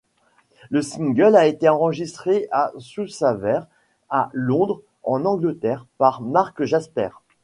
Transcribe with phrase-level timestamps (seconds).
[0.71, 3.67] Le single a été enregistré à Soundsavers
[4.09, 7.09] à Londres en Angleterre par Mark Jasper.